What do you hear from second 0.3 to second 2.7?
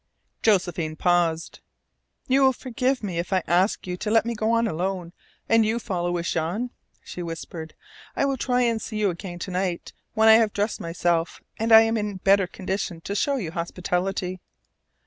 Josephine paused. "You will